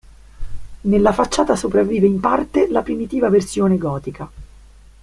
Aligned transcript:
Nella 0.81 1.13
facciata 1.13 1.55
sopravvive 1.55 2.07
in 2.07 2.19
parte 2.19 2.67
la 2.71 2.81
primitiva 2.81 3.29
versione 3.29 3.77
gotica. 3.77 4.27